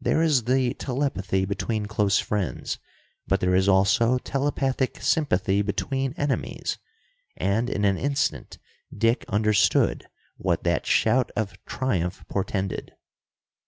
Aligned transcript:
There 0.00 0.20
is 0.20 0.46
the 0.46 0.74
telepathy 0.74 1.44
between 1.44 1.86
close 1.86 2.18
friends, 2.18 2.80
but 3.28 3.38
there 3.38 3.54
is 3.54 3.68
also 3.68 4.18
telepathic 4.18 5.00
sympathy 5.00 5.62
between 5.62 6.12
enemies, 6.14 6.78
and 7.36 7.70
in 7.70 7.84
an 7.84 7.96
instant 7.96 8.58
Dick 8.92 9.24
understood 9.28 10.08
what 10.36 10.64
that 10.64 10.86
shout 10.86 11.30
of 11.36 11.52
triumph 11.66 12.24
portended. 12.28 12.96